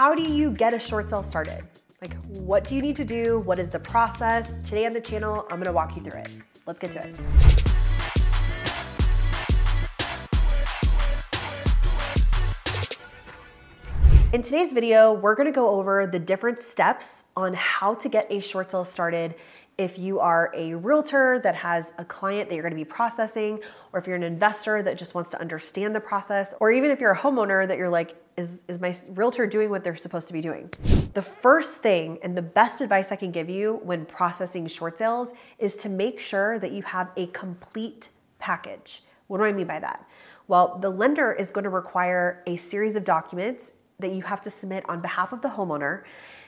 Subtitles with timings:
[0.00, 1.62] how do you get a short sale started?
[2.00, 3.40] Like, what do you need to do?
[3.40, 4.56] What is the process?
[4.64, 6.36] Today on the channel, I'm gonna walk you through it.
[6.64, 7.69] Let's get to it.
[14.32, 18.38] In today's video, we're gonna go over the different steps on how to get a
[18.38, 19.34] short sale started
[19.76, 23.58] if you are a realtor that has a client that you're gonna be processing,
[23.92, 27.00] or if you're an investor that just wants to understand the process, or even if
[27.00, 30.32] you're a homeowner that you're like, is, is my realtor doing what they're supposed to
[30.32, 30.70] be doing?
[31.12, 35.32] The first thing and the best advice I can give you when processing short sales
[35.58, 39.02] is to make sure that you have a complete package.
[39.26, 40.08] What do I mean by that?
[40.46, 44.50] Well, the lender is going to require a series of documents that you have to
[44.50, 46.02] submit on behalf of the homeowner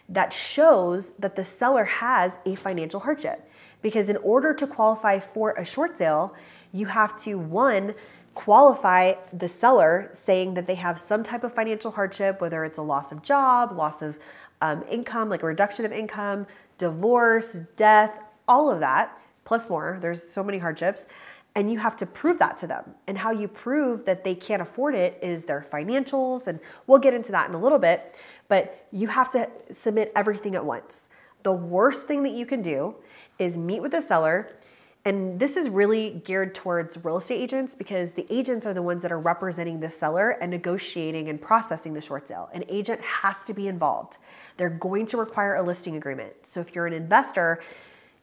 [0.08, 3.48] that shows that the seller has a financial hardship.
[3.80, 6.34] Because in order to qualify for a short sale,
[6.72, 7.94] you have to, one,
[8.34, 12.82] qualify the seller saying that they have some type of financial hardship, whether it's a
[12.82, 14.18] loss of job, loss of
[14.60, 16.46] um, income, like a reduction of income,
[16.78, 19.98] divorce, death, all of that, plus more.
[20.00, 21.06] There's so many hardships
[21.54, 22.94] and you have to prove that to them.
[23.06, 27.14] And how you prove that they can't afford it is their financials, and we'll get
[27.14, 31.08] into that in a little bit, but you have to submit everything at once.
[31.42, 32.94] The worst thing that you can do
[33.38, 34.56] is meet with the seller.
[35.04, 39.02] And this is really geared towards real estate agents because the agents are the ones
[39.02, 42.48] that are representing the seller and negotiating and processing the short sale.
[42.54, 44.18] An agent has to be involved.
[44.58, 46.46] They're going to require a listing agreement.
[46.46, 47.60] So if you're an investor,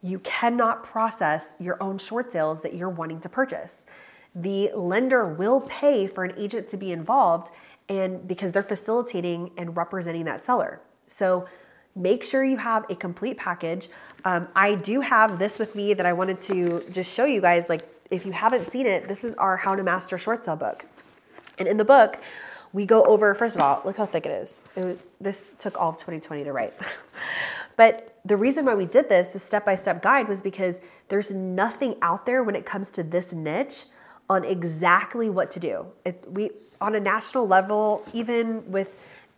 [0.02, 3.86] you cannot process your own short sales that you're wanting to purchase.
[4.36, 7.52] The lender will pay for an agent to be involved
[7.89, 10.80] and because they're facilitating and representing that seller.
[11.08, 11.47] So
[11.95, 13.89] make sure you have a complete package.
[14.23, 17.67] Um, I do have this with me that I wanted to just show you guys.
[17.67, 20.86] Like, if you haven't seen it, this is our How to Master Short Sale book.
[21.58, 22.22] And in the book,
[22.72, 24.64] we go over, first of all, look how thick it is.
[24.75, 26.73] It this took all of 2020 to write.
[27.80, 31.32] But the reason why we did this, the step by step guide, was because there's
[31.32, 33.86] nothing out there when it comes to this niche
[34.30, 35.86] on exactly what to do.
[36.04, 36.52] It, we
[36.82, 38.89] on a national level, even with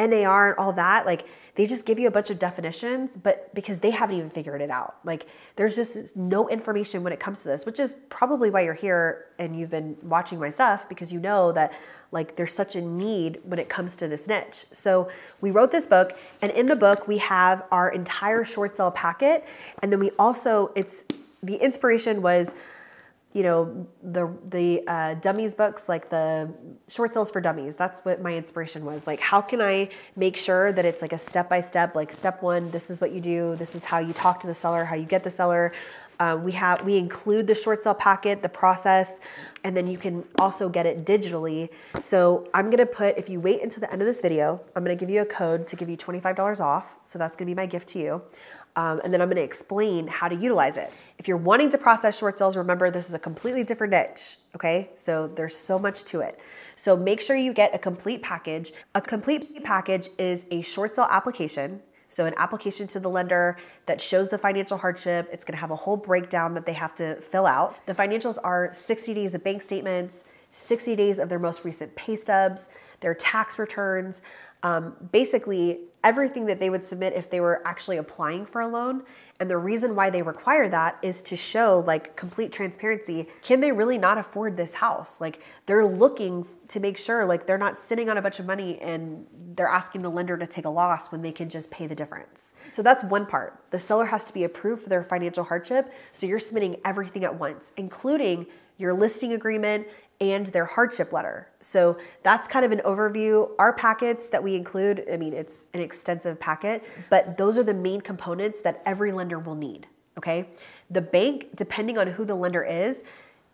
[0.08, 1.26] NAR and all that, like
[1.56, 4.70] they just give you a bunch of definitions, but because they haven't even figured it
[4.70, 4.96] out.
[5.04, 5.26] Like
[5.58, 9.26] there's just no information when it comes to this, which is probably why you're here
[9.38, 11.74] and you've been watching my stuff because you know that
[12.12, 14.66] like there's such a need when it comes to this niche.
[14.72, 18.92] So we wrote this book, and in the book we have our entire short sale
[18.92, 19.46] packet,
[19.82, 21.06] and then we also it's
[21.44, 22.56] the inspiration was
[23.34, 26.52] you know the the uh, dummies books like the
[26.88, 30.72] short sales for dummies that's what my inspiration was like how can i make sure
[30.74, 33.56] that it's like a step by step like step one this is what you do
[33.56, 35.72] this is how you talk to the seller how you get the seller
[36.22, 39.20] uh, we have we include the short sale packet, the process,
[39.64, 41.68] and then you can also get it digitally.
[42.00, 44.96] So I'm gonna put if you wait until the end of this video, I'm gonna
[44.96, 46.94] give you a code to give you $25 off.
[47.06, 48.22] So that's gonna be my gift to you.
[48.76, 50.92] Um, and then I'm going to explain how to utilize it.
[51.18, 54.38] If you're wanting to process short sales, remember this is a completely different niche.
[54.56, 56.40] Okay, so there's so much to it.
[56.76, 58.72] So make sure you get a complete package.
[58.96, 63.56] A complete package is a short sale application so, an application to the lender
[63.86, 67.16] that shows the financial hardship, it's gonna have a whole breakdown that they have to
[67.22, 67.78] fill out.
[67.86, 72.16] The financials are 60 days of bank statements, 60 days of their most recent pay
[72.16, 72.70] stubs,
[73.00, 74.22] their tax returns,
[74.64, 79.04] um, basically everything that they would submit if they were actually applying for a loan.
[79.40, 83.28] And the reason why they require that is to show like complete transparency.
[83.42, 85.20] Can they really not afford this house?
[85.20, 88.80] Like they're looking to make sure like they're not sitting on a bunch of money
[88.80, 89.26] and
[89.56, 92.54] they're asking the lender to take a loss when they can just pay the difference.
[92.70, 93.64] So that's one part.
[93.72, 95.92] The seller has to be approved for their financial hardship.
[96.14, 98.48] So you're submitting everything at once, including
[98.78, 99.88] your listing agreement
[100.22, 101.50] and their hardship letter.
[101.60, 103.50] So that's kind of an overview.
[103.58, 107.74] Our packets that we include, I mean, it's an extensive packet, but those are the
[107.74, 109.88] main components that every lender will need.
[110.18, 110.50] Okay.
[110.92, 113.04] The bank, depending on who the lender is,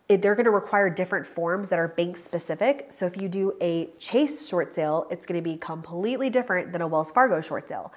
[0.08, 2.86] they're going to require different forms that are bank specific.
[2.90, 6.82] So if you do a Chase short sale, it's going to be completely different than
[6.82, 7.92] a Wells Fargo short sale.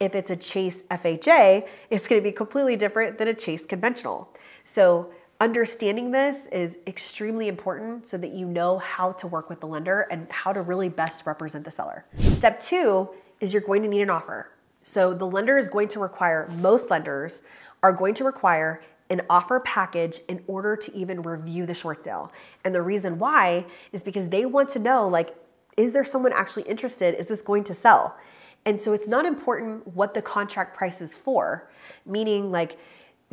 [0.00, 4.28] If it's a Chase FHA, it's going to be completely different than a Chase conventional.
[4.64, 5.10] So
[5.44, 10.06] Understanding this is extremely important so that you know how to work with the lender
[10.10, 12.06] and how to really best represent the seller.
[12.18, 13.10] Step two
[13.40, 14.48] is you're going to need an offer.
[14.84, 17.42] So the lender is going to require, most lenders
[17.82, 22.32] are going to require an offer package in order to even review the short sale.
[22.64, 25.36] And the reason why is because they want to know like,
[25.76, 27.16] is there someone actually interested?
[27.16, 28.16] Is this going to sell?
[28.64, 31.68] And so it's not important what the contract price is for,
[32.06, 32.78] meaning like,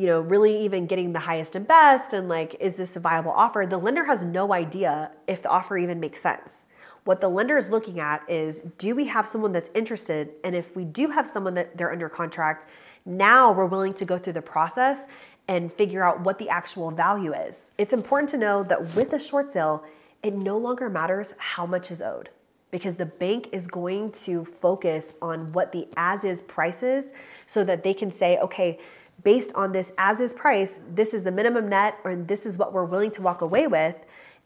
[0.01, 3.29] you know, really even getting the highest and best and like, is this a viable
[3.29, 3.67] offer?
[3.69, 6.65] The lender has no idea if the offer even makes sense.
[7.03, 10.31] What the lender is looking at is do we have someone that's interested?
[10.43, 12.65] And if we do have someone that they're under contract,
[13.05, 15.05] now we're willing to go through the process
[15.47, 17.69] and figure out what the actual value is.
[17.77, 19.83] It's important to know that with a short sale,
[20.23, 22.29] it no longer matters how much is owed
[22.71, 27.13] because the bank is going to focus on what the as is price is
[27.45, 28.79] so that they can say, okay,
[29.23, 32.73] based on this as is price, this is the minimum net, or this is what
[32.73, 33.95] we're willing to walk away with,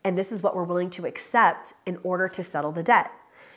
[0.04, 3.12] and this is what we're willing to accept in order to settle the debt.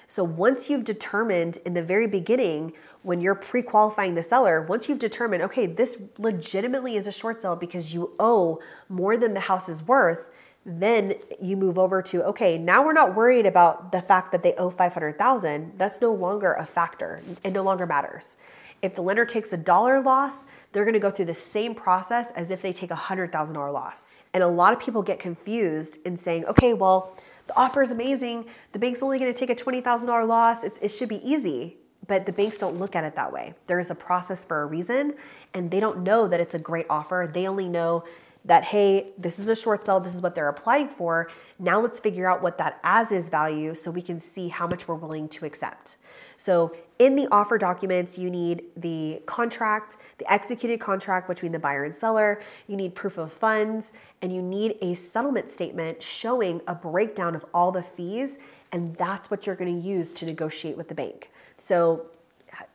[0.07, 2.73] So once you've determined in the very beginning,
[3.03, 7.43] when you're pre qualifying the seller, once you've determined, okay, this legitimately is a short
[7.43, 8.59] sale because you owe
[8.89, 10.25] more than the house is worth,
[10.65, 14.53] then you move over to okay now we're not worried about the fact that they
[14.55, 18.37] owe 500000 that's no longer a factor it no longer matters
[18.83, 22.51] if the lender takes a dollar loss they're to go through the same process as
[22.51, 24.17] if they take a $100000 loss.
[24.35, 27.17] And a lot of people get confused in saying okay well
[27.49, 28.45] the offer is amazing.
[28.73, 30.63] The bank's only to take a $20000 loss.
[30.65, 31.79] It, it should be easy.
[32.07, 33.55] But the banks don't look at it that way.
[33.67, 35.15] There is a process for a reason
[35.55, 37.31] and they don't know that it's a great offer.
[37.33, 38.05] They only know
[38.45, 41.31] that, hey, this is a short sale, this is what they're applying for.
[41.59, 44.89] Now let's figure out what that as is value so we can see how much
[44.89, 45.97] we're willing to accept.
[46.39, 51.85] So, in the offer documents, you need the contract, the executed contract between the buyer
[51.85, 53.93] and seller, you need proof of funds,
[54.23, 58.39] and you need a settlement statement showing a breakdown of all the fees,
[58.73, 61.31] and that's what you're to use to negotiate with the bank.
[61.57, 62.07] So,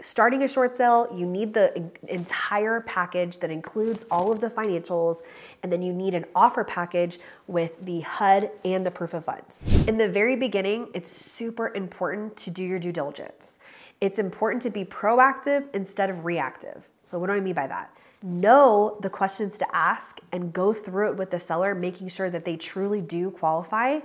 [0.02, 5.22] starting a short sale, you need the entire package that includes all of the financials,
[5.62, 9.64] and then you need an offer package with the HUD and the proof of funds.
[9.88, 13.60] In the very beginning, it's super important to do your due diligence.
[14.02, 16.88] It's important to be proactive instead of reactive.
[17.06, 17.96] So, what do I mean by that?
[18.22, 22.46] Know the questions to ask and go through it with the seller, making sure that
[22.46, 24.00] they truly do qualify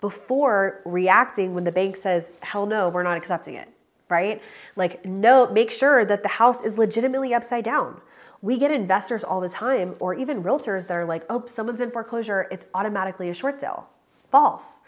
[0.00, 3.68] before reacting when the bank says, hell no, we're not accepting it
[4.08, 4.42] right?
[4.76, 8.00] Like, no, make sure that the house is legitimately upside down.
[8.42, 11.90] We get investors all the time, or even realtors that are like, oh, someone's in
[11.90, 13.88] foreclosure, it's automatically a short sale.
[14.30, 14.80] False.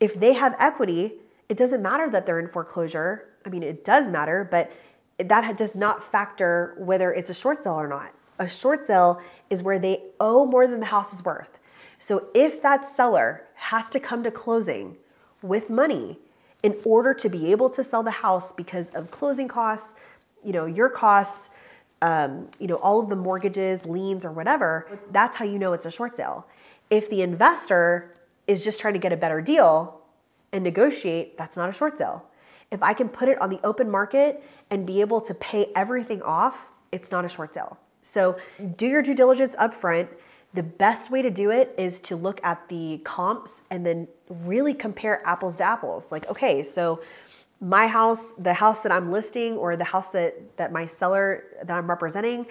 [0.00, 1.14] If they have equity,
[1.48, 3.28] it doesn't matter that they're in foreclosure.
[3.44, 4.72] I mean, it does matter, but
[5.18, 8.12] that does not factor whether it's a short sale or not.
[8.38, 9.20] A short sale
[9.50, 11.58] is where they owe more than the house is worth.
[11.98, 14.96] So if that seller has to come to closing
[15.42, 16.18] with money,
[16.62, 19.94] in order to be able to sell the house because of closing costs,
[20.44, 21.50] you know, your costs,
[22.00, 25.86] um, you know, all of the mortgages, liens, or whatever, that's how you know it's
[25.86, 26.46] a short sale.
[26.90, 28.12] If the investor
[28.46, 30.00] is just trying to get a better deal
[30.52, 32.26] and negotiate, that's not a short sale.
[32.70, 36.22] If I can put it on the open market and be able to pay everything
[36.22, 37.78] off, it's not a short sale.
[38.02, 38.36] So
[38.76, 40.08] do your due diligence upfront
[40.54, 44.74] the best way to do it is to look at the comps and then really
[44.74, 46.12] compare apples to apples.
[46.12, 47.00] Like, okay, so
[47.60, 51.76] my house, the house that I'm listing or the house that that my seller that
[51.76, 52.46] I'm representing,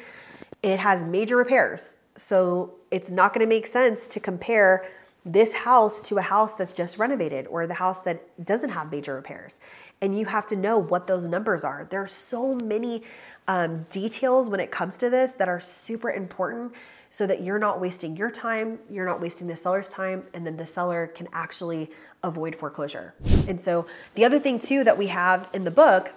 [0.63, 1.95] it has major repairs.
[2.18, 4.88] So it's not to make sense to compare
[5.25, 9.15] this house to a house that's just renovated or the house that doesn't have major
[9.15, 9.59] repairs.
[10.01, 11.88] And you have to know what those numbers are.
[11.89, 13.03] There are so many
[13.47, 16.73] um, details when it comes to this that are super important
[17.12, 20.56] so that you're not wasting your time, you're not wasting the seller's time, and then
[20.56, 21.91] the seller can actually
[22.24, 23.13] avoid foreclosure.
[23.47, 23.85] And so
[24.15, 26.13] the other thing too that we have in the book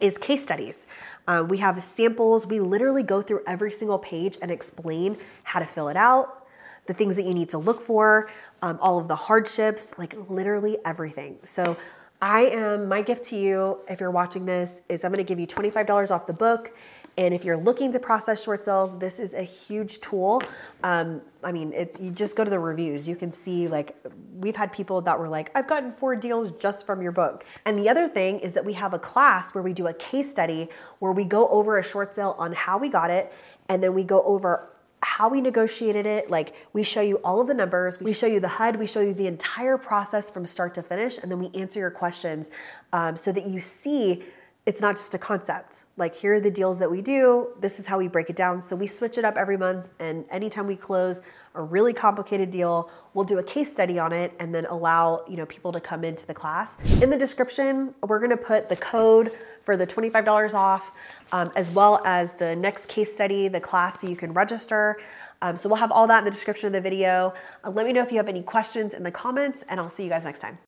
[0.00, 0.86] is case studies.
[1.26, 2.46] Uh, we have samples.
[2.46, 6.43] We literally go through every single page and explain how to fill it out,
[6.86, 8.30] the things that you need to look for,
[8.62, 11.38] um, all of the hardships, like literally everything.
[11.44, 11.76] So
[12.20, 15.46] I am, my gift to you, if you're watching this, is I'm gonna give you
[15.46, 16.72] $25 off the book.
[17.16, 20.42] And if you're looking to process short sales, this is a huge tool.
[20.82, 23.06] Um, I mean, it's you just go to the reviews.
[23.06, 23.96] You can see like
[24.36, 27.44] we've had people that were like, I've gotten four deals just from your book.
[27.66, 30.28] And the other thing is that we have a class where we do a case
[30.28, 33.32] study where we go over a short sale on how we got it,
[33.68, 34.73] and then we go over
[35.04, 36.30] how we negotiated it.
[36.30, 39.00] Like we show you all of the numbers, we show you the HUD, we show
[39.00, 42.50] you the entire process from start to finish, and then we answer your questions
[42.92, 44.24] um, so that you see
[44.66, 45.84] it's not just a concept.
[45.98, 48.62] Like, here are the deals that we do, this is how we break it down.
[48.62, 51.20] So, we switch it up every month, and anytime we close
[51.54, 55.36] a really complicated deal, we'll do a case study on it and then allow you
[55.36, 56.78] know people to come into the class.
[57.02, 59.32] In the description, we're gonna put the code
[59.64, 60.90] for the $25 off,
[61.32, 64.98] um, as well as the next case study, the class, so you can register.
[65.42, 67.34] Um, so, we'll have all that in the description of the video.
[67.64, 70.04] Uh, let me know if you have any questions in the comments, and I'll see
[70.04, 70.58] you guys next time.